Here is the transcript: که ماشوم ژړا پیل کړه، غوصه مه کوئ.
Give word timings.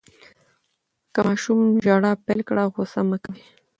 که 1.13 1.19
ماشوم 1.25 1.59
ژړا 1.85 2.11
پیل 2.25 2.39
کړه، 2.47 2.63
غوصه 2.73 3.01
مه 3.09 3.17
کوئ. 3.23 3.41